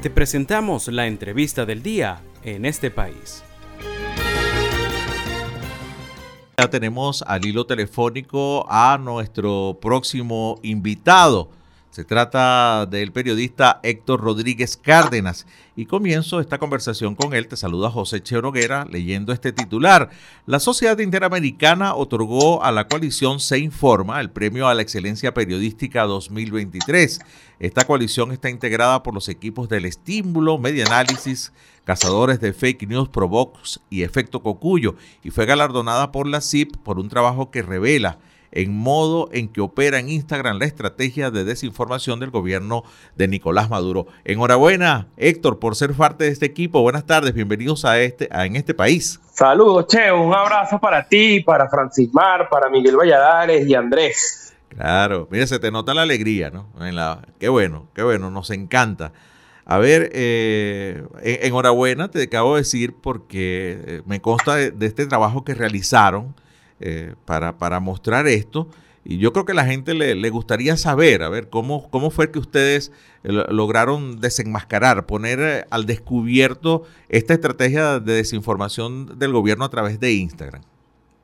[0.00, 3.42] Te presentamos la entrevista del día en este país.
[6.56, 11.50] Ya tenemos al hilo telefónico a nuestro próximo invitado.
[11.98, 15.48] Se trata del periodista Héctor Rodríguez Cárdenas.
[15.74, 17.48] Y comienzo esta conversación con él.
[17.48, 20.08] Te saluda José Cheo Noguera leyendo este titular.
[20.46, 26.04] La Sociedad Interamericana otorgó a la coalición Se Informa el Premio a la Excelencia Periodística
[26.04, 27.18] 2023.
[27.58, 31.52] Esta coalición está integrada por los equipos del Estímulo, Media Análisis,
[31.82, 34.94] Cazadores de Fake News, Provox y Efecto Cocuyo
[35.24, 38.20] y fue galardonada por la CIP por un trabajo que revela
[38.52, 42.84] en modo en que opera en Instagram la estrategia de desinformación del gobierno
[43.16, 44.06] de Nicolás Maduro.
[44.24, 46.80] Enhorabuena, Héctor, por ser parte de este equipo.
[46.82, 49.20] Buenas tardes, bienvenidos a este a en este país.
[49.32, 54.54] Saludos, Che, un abrazo para ti, para Francis Mar, para Miguel Valladares y Andrés.
[54.68, 56.68] Claro, mira, se te nota la alegría, ¿no?
[56.80, 59.12] En la, qué bueno, qué bueno, nos encanta.
[59.64, 65.44] A ver, eh, enhorabuena, te acabo de decir, porque eh, me consta de este trabajo
[65.44, 66.34] que realizaron
[66.80, 68.68] eh, para, para, mostrar esto.
[69.04, 72.30] Y yo creo que la gente le, le, gustaría saber, a ver, cómo, cómo fue
[72.30, 72.92] que ustedes
[73.24, 79.98] eh, lograron desenmascarar, poner eh, al descubierto esta estrategia de desinformación del gobierno a través
[79.98, 80.62] de Instagram.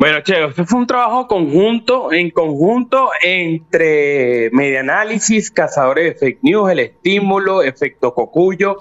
[0.00, 6.38] Bueno, Che, esto fue un trabajo conjunto, en conjunto entre Media Análisis, Cazadores de Fake
[6.42, 8.78] News, El Estímulo, Efecto Cocuyo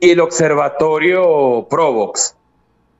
[0.00, 2.36] y el Observatorio Provox.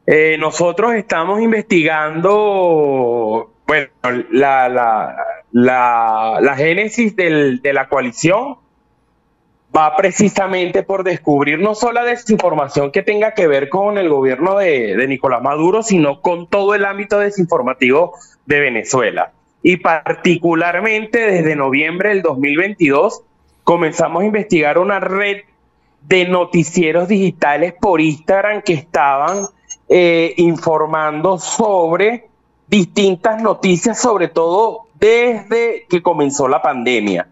[0.07, 3.89] Eh, nosotros estamos investigando, bueno,
[4.31, 5.17] la, la,
[5.53, 8.59] la, la génesis de la coalición
[9.77, 14.57] va precisamente por descubrir no solo la desinformación que tenga que ver con el gobierno
[14.57, 18.15] de, de Nicolás Maduro, sino con todo el ámbito desinformativo
[18.47, 19.33] de Venezuela.
[19.63, 23.23] Y particularmente desde noviembre del 2022
[23.65, 25.39] comenzamos a investigar una red
[26.03, 29.49] de noticieros digitales por Instagram que estaban
[29.89, 32.29] eh, informando sobre
[32.69, 37.29] distintas noticias, sobre todo desde que comenzó la pandemia.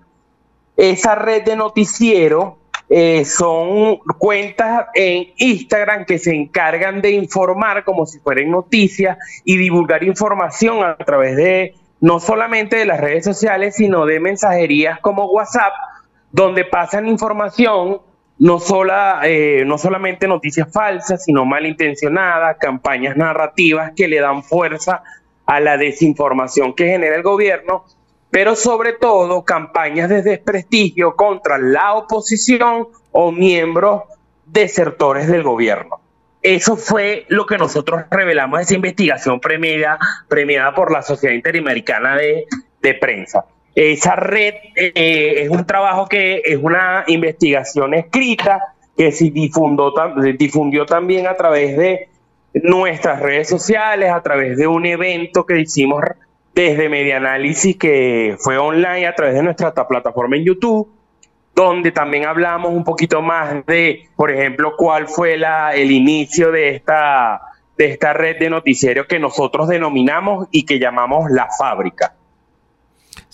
[0.76, 8.06] Esa red de noticiero eh, son cuentas en Instagram que se encargan de informar como
[8.06, 13.76] si fueran noticias y divulgar información a través de no solamente de las redes sociales,
[13.76, 15.72] sino de mensajerías como WhatsApp,
[16.30, 18.00] donde pasan información
[18.38, 18.58] no,
[19.22, 25.02] eh, no solamente noticias falsas, sino malintencionadas, campañas narrativas que le dan fuerza
[25.46, 27.84] a la desinformación que genera el gobierno,
[28.30, 34.02] pero sobre todo campañas de desprestigio contra la oposición o miembros
[34.46, 36.00] desertores del gobierno.
[36.42, 42.44] Eso fue lo que nosotros revelamos esa investigación premiada, premiada por la Sociedad Interamericana de,
[42.82, 43.46] de Prensa.
[43.74, 51.26] Esa red eh, es un trabajo que es una investigación escrita que se difundió, también
[51.26, 52.08] a través de
[52.62, 56.02] nuestras redes sociales, a través de un evento que hicimos
[56.54, 60.88] desde Medianálisis que fue online a través de nuestra plataforma en YouTube,
[61.52, 66.76] donde también hablamos un poquito más de, por ejemplo, cuál fue la, el inicio de
[66.76, 67.40] esta,
[67.76, 72.14] de esta red de noticiero que nosotros denominamos y que llamamos la fábrica.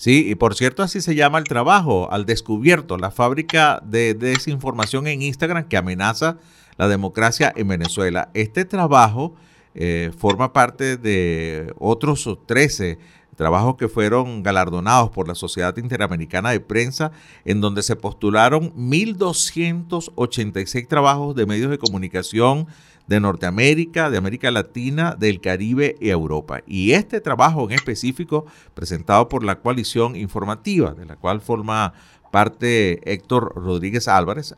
[0.01, 5.05] Sí, y por cierto, así se llama el trabajo, al descubierto, la fábrica de desinformación
[5.05, 6.39] en Instagram que amenaza
[6.77, 8.31] la democracia en Venezuela.
[8.33, 9.35] Este trabajo
[9.75, 12.97] eh, forma parte de otros 13
[13.41, 17.11] trabajos que fueron galardonados por la Sociedad Interamericana de Prensa,
[17.43, 22.67] en donde se postularon 1.286 trabajos de medios de comunicación
[23.07, 26.61] de Norteamérica, de América Latina, del Caribe y Europa.
[26.67, 31.93] Y este trabajo en específico, presentado por la coalición informativa, de la cual forma
[32.31, 34.55] parte Héctor Rodríguez Álvarez,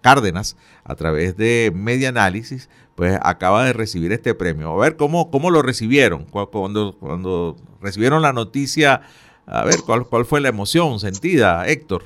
[0.00, 4.72] Cárdenas, a través de Media Análisis, pues acaba de recibir este premio.
[4.72, 9.02] A ver cómo, cómo lo recibieron, cuando, cuando recibieron la noticia,
[9.46, 12.04] a ver cuál, cuál fue la emoción sentida, Héctor.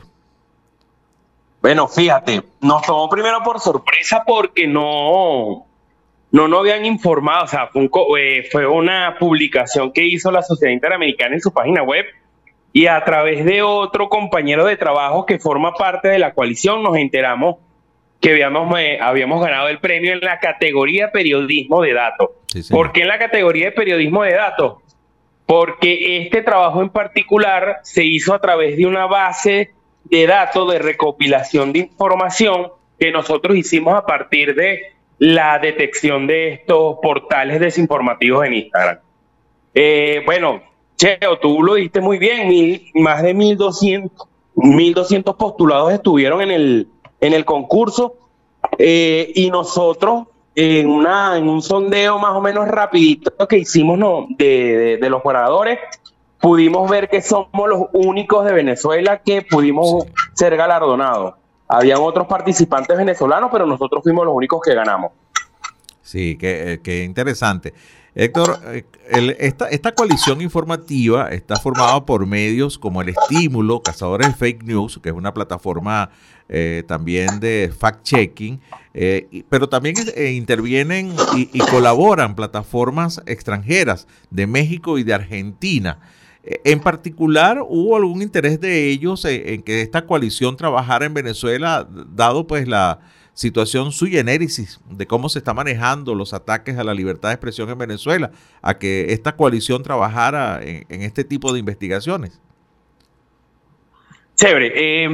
[1.62, 5.66] Bueno, fíjate, nos tomó primero por sorpresa porque no,
[6.32, 7.88] no nos habían informado, o sea, fue,
[8.18, 12.06] eh, una publicación que hizo la Sociedad Interamericana en su página web
[12.72, 16.96] y a través de otro compañero de trabajo que forma parte de la coalición nos
[16.96, 17.56] enteramos
[18.20, 22.30] que habíamos, eh, habíamos ganado el premio en la categoría periodismo de datos.
[22.70, 24.74] ¿Por qué en la categoría de periodismo de datos?
[25.46, 29.70] Porque este trabajo en particular se hizo a través de una base
[30.04, 32.68] de datos de recopilación de información
[32.98, 38.98] que nosotros hicimos a partir de la detección de estos portales desinformativos en Instagram.
[39.74, 40.62] Eh, bueno,
[41.00, 44.10] Cheo, tú lo dijiste muy bien, más de 1.200,
[44.54, 46.88] 1.200 postulados estuvieron en el,
[47.22, 48.16] en el concurso
[48.78, 54.26] Eh, y nosotros, en, una, en un sondeo más o menos rapidito que hicimos no,
[54.36, 55.78] de, de, los moradores,
[56.38, 60.04] pudimos ver que somos los únicos de Venezuela que pudimos
[60.34, 61.34] ser galardonados.
[61.66, 65.12] Habían otros participantes venezolanos, pero nosotros fuimos los únicos que ganamos.
[66.02, 67.72] Sí, qué, qué interesante.
[68.14, 68.84] Héctor, eh,
[69.38, 74.98] esta, esta, coalición informativa está formada por medios como El Estímulo, Cazadores de Fake News,
[75.00, 76.10] que es una plataforma
[76.48, 78.58] eh, también de fact-checking,
[78.94, 86.00] eh, pero también intervienen y, colaboran plataformas extranjeras de México y de Argentina.
[86.42, 92.46] En particular, ¿hubo algún interés de ellos en que esta coalición trabajara en Venezuela, dado
[92.46, 93.00] pues la,
[93.40, 97.70] situación sui generis de cómo se está manejando los ataques a la libertad de expresión
[97.70, 102.38] en Venezuela, a que esta coalición trabajara en, este tipo de investigaciones.
[104.34, 104.72] Chévere.
[104.74, 105.08] Eh,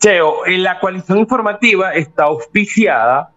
[0.00, 3.30] Cheo, la coalición informativa está auspiciada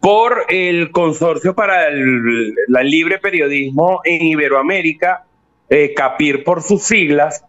[0.00, 2.54] por el Consorcio para el
[2.84, 5.26] Libre Periodismo en Iberoamérica,
[5.68, 7.44] eh, CAPIR por sus siglas,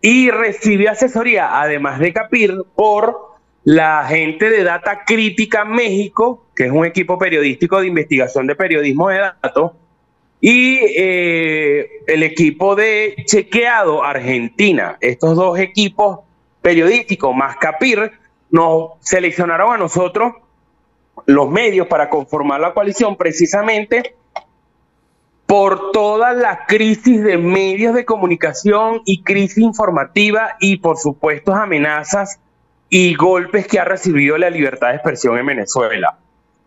[0.00, 3.27] y recibe asesoría, además de CAPIR, por
[3.68, 9.10] la gente de Data Crítica México, que es un equipo periodístico de investigación de periodismo
[9.10, 9.72] de datos,
[10.40, 14.96] y eh, el equipo de Chequeado Argentina.
[15.02, 16.20] Estos dos equipos
[16.62, 18.10] periodísticos más Capir
[18.50, 20.32] nos seleccionaron a nosotros
[21.26, 24.14] los medios para conformar la coalición precisamente
[25.44, 32.40] por toda la crisis de medios de comunicación y crisis informativa y por supuesto amenazas
[32.90, 36.18] y golpes que ha recibido la libertad de expresión en Venezuela.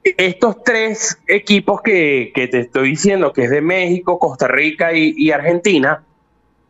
[0.03, 6.03] Estos tres equipos que, te estoy diciendo, que es de México, Costa Rica y, Argentina,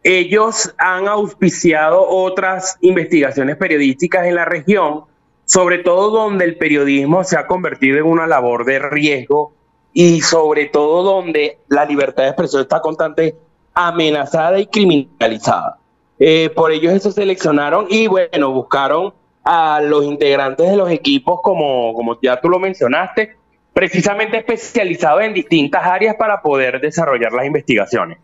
[0.04, 5.06] ellos han auspiciado otras investigaciones periodísticas en la región,
[5.46, 9.54] sobre todo donde el periodismo se ha convertido en una labor de riesgo
[9.94, 13.36] y sobre todo donde la libertad de expresión está constante
[13.74, 15.78] amenazada y criminalizada.
[16.20, 21.94] Eh, por ellos eso seleccionaron y bueno, buscaron a los integrantes de los equipos, como,
[21.94, 23.36] como ya tú lo mencionaste,
[23.74, 28.18] precisamente especializados en distintas áreas para poder desarrollar las investigaciones.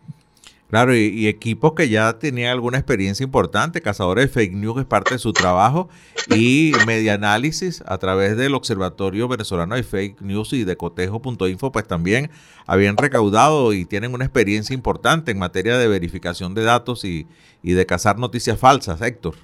[0.68, 5.14] Claro, y, equipos que ya tenían alguna experiencia importante, Cazadores de Fake News es parte
[5.14, 5.88] de su trabajo,
[6.28, 11.88] y Media Análisis a través del Observatorio Venezolano de Fake News y de cotejo.info, pues
[11.88, 12.30] también
[12.66, 17.26] habían recaudado y tienen una experiencia importante en materia de verificación de datos y,
[17.62, 19.36] y de cazar noticias falsas, Héctor.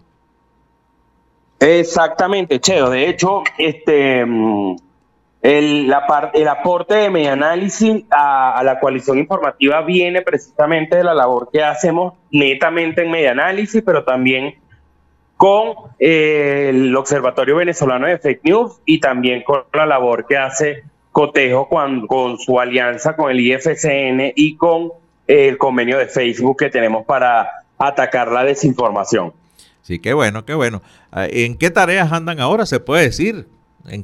[1.64, 2.90] Exactamente, Cheo.
[2.90, 4.76] De hecho, este mm,
[5.40, 11.14] el, la el aporte de mi análisis a, la coalición informativa viene precisamente de la
[11.14, 14.56] labor que hacemos netamente en media análisis, pero también
[15.36, 20.84] con eh, el Observatorio Venezolano de Fake News y también con la labor que hace
[21.12, 24.92] Cotejo con, con su alianza con el IFCN y con
[25.26, 29.32] el convenio de Facebook que tenemos para atacar la desinformación.
[29.84, 30.80] Sí, qué bueno, qué bueno.
[31.12, 32.64] Ah, ¿En qué tareas andan ahora?
[32.64, 33.48] Se puede decir.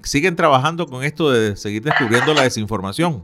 [0.04, 3.22] ¿Siguen trabajando con esto de seguir descubriendo la desinformación?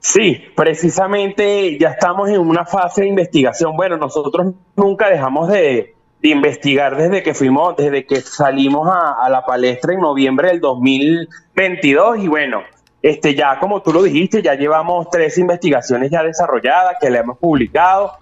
[0.00, 3.76] Sí, precisamente ya estamos en una fase de investigación.
[3.76, 9.44] Bueno, nosotros nunca dejamos de, investigar desde que fuimos, desde que salimos a, a, la
[9.44, 12.62] palestra en noviembre del 2022 y bueno,
[13.02, 17.36] este ya como tú lo dijiste, ya llevamos tres investigaciones ya desarrolladas que le hemos
[17.36, 18.12] publicado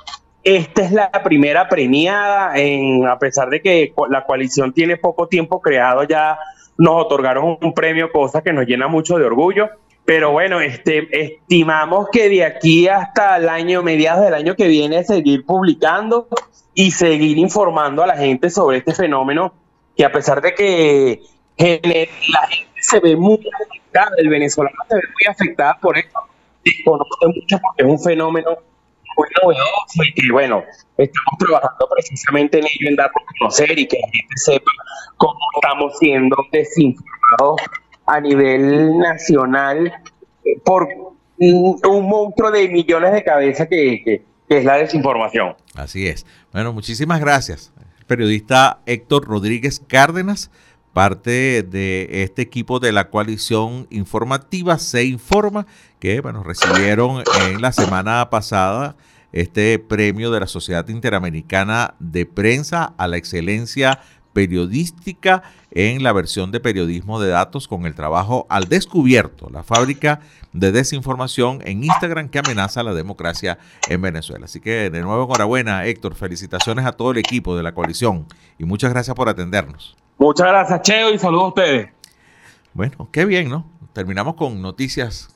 [0.46, 2.52] esta es la primera premiada,
[3.10, 6.38] a pesar de que la coalición tiene poco tiempo creado, ya
[6.78, 9.68] nos otorgaron un premio, cosa que nos llena mucho de orgullo.
[10.04, 15.02] Pero bueno, este, estimamos que de aquí hasta el año, mediados del año que viene,
[15.02, 16.28] seguir publicando
[16.74, 19.52] y seguir informando a la gente sobre este fenómeno,
[19.96, 21.22] que a pesar de que
[21.58, 26.20] la gente se ve muy afectada, el venezolano se ve muy afectada por esto,
[26.64, 28.58] desconoce mucho porque es un fenómeno
[30.04, 30.64] y que, bueno,
[30.96, 34.70] estamos trabajando precisamente en ello, en darlo a conocer y que la gente sepa
[35.16, 37.60] cómo estamos siendo desinformados
[38.06, 39.92] a nivel nacional
[40.64, 40.88] por
[41.38, 45.56] un monstruo de millones de cabezas que, es la desinformación.
[45.74, 46.24] Así es.
[46.52, 47.72] Bueno, muchísimas gracias.
[48.06, 50.50] periodista Héctor Rodríguez Cárdenas,
[50.92, 55.66] parte de este equipo de la coalición informativa Se Informa,
[55.98, 58.96] que bueno, recibieron en la semana pasada
[59.36, 64.00] este premio de la Sociedad Interamericana de Prensa a la excelencia
[64.32, 70.20] periodística en la versión de periodismo de datos con el trabajo al descubierto, la fábrica
[70.54, 73.58] de desinformación en Instagram que amenaza la democracia
[73.90, 74.46] en Venezuela.
[74.46, 78.26] Así que de nuevo enhorabuena Héctor, felicitaciones a todo el equipo de la coalición
[78.58, 79.96] y muchas gracias por atendernos.
[80.16, 81.90] Muchas gracias, Cheo, y saludos a ustedes.
[82.72, 83.70] Bueno, qué bien, ¿no?
[83.92, 85.35] Terminamos con noticias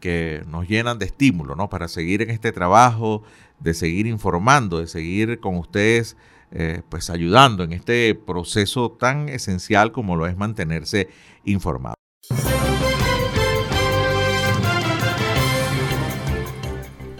[0.00, 1.68] que nos llenan de estímulo, ¿no?
[1.68, 3.22] Para seguir en este trabajo,
[3.58, 6.16] de seguir informando, de seguir con ustedes,
[6.52, 11.08] eh, pues ayudando en este proceso tan esencial como lo es mantenerse
[11.44, 11.94] informado.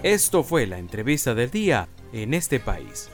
[0.03, 3.11] Esto fue la entrevista del día en este país.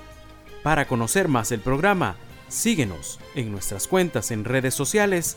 [0.63, 2.17] Para conocer más el programa,
[2.49, 5.37] síguenos en nuestras cuentas en redes sociales.